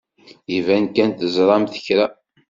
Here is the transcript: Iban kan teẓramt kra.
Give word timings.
Iban 0.55 0.85
kan 0.95 1.09
teẓramt 1.11 1.73
kra. 1.85 2.05